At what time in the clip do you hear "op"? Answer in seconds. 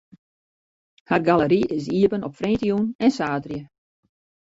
2.27-2.37